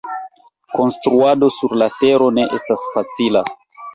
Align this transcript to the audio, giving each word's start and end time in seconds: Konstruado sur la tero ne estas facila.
Konstruado 0.77 1.49
sur 1.59 1.77
la 1.81 1.89
tero 1.99 2.31
ne 2.39 2.47
estas 2.61 2.87
facila. 2.97 3.45